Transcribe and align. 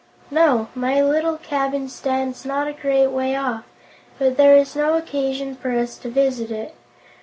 "No; 0.31 0.67
my 0.73 0.99
little 0.99 1.37
cabin 1.37 1.87
stands 1.87 2.43
not 2.43 2.67
a 2.67 2.73
great 2.73 3.11
way 3.11 3.35
off, 3.35 3.65
but 4.17 4.35
there 4.35 4.55
is 4.57 4.75
no 4.75 4.97
occasion 4.97 5.55
for 5.55 5.77
us 5.77 5.95
to 5.99 6.09
visit 6.09 6.49
it. 6.49 6.73